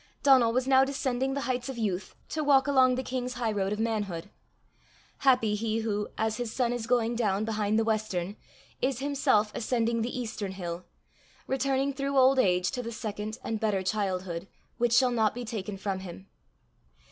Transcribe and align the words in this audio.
Donal 0.23 0.51
was 0.51 0.65
now 0.67 0.83
descending 0.83 1.35
the 1.35 1.41
heights 1.41 1.69
of 1.69 1.77
youth 1.77 2.15
to 2.29 2.43
walk 2.43 2.65
along 2.65 2.95
the 2.95 3.03
king's 3.03 3.35
highroad 3.35 3.71
of 3.71 3.77
manhood: 3.77 4.31
happy 5.19 5.53
he 5.53 5.81
who, 5.81 6.07
as 6.17 6.37
his 6.37 6.51
sun 6.51 6.73
is 6.73 6.87
going 6.87 7.15
down 7.15 7.45
behind 7.45 7.77
the 7.77 7.83
western, 7.83 8.35
is 8.81 8.97
himself 8.97 9.51
ascending 9.53 10.01
the 10.01 10.19
eastern 10.19 10.53
hill, 10.53 10.85
returning 11.45 11.93
through 11.93 12.17
old 12.17 12.39
age 12.39 12.71
to 12.71 12.81
the 12.81 12.91
second 12.91 13.37
and 13.43 13.59
better 13.59 13.83
childhood 13.83 14.47
which 14.79 14.93
shall 14.93 15.11
not 15.11 15.35
be 15.35 15.45
taken 15.45 15.77
from 15.77 15.99
him! 15.99 16.27